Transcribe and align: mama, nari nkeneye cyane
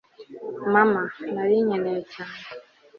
mama, 0.73 1.01
nari 1.33 1.57
nkeneye 1.65 2.01
cyane 2.13 2.39